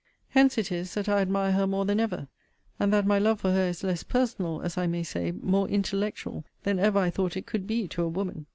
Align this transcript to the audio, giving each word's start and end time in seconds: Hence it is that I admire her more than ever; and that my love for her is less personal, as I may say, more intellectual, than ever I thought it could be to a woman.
Hence 0.29 0.57
it 0.57 0.71
is 0.71 0.95
that 0.95 1.07
I 1.07 1.21
admire 1.21 1.51
her 1.51 1.67
more 1.67 1.85
than 1.85 1.99
ever; 1.99 2.27
and 2.79 2.91
that 2.91 3.05
my 3.05 3.19
love 3.19 3.39
for 3.39 3.51
her 3.51 3.67
is 3.67 3.83
less 3.83 4.01
personal, 4.01 4.59
as 4.63 4.75
I 4.75 4.87
may 4.87 5.03
say, 5.03 5.31
more 5.31 5.67
intellectual, 5.67 6.43
than 6.63 6.79
ever 6.79 6.97
I 6.97 7.11
thought 7.11 7.37
it 7.37 7.45
could 7.45 7.67
be 7.67 7.87
to 7.89 8.01
a 8.01 8.09
woman. 8.09 8.47